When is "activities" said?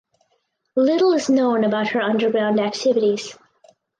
2.59-3.37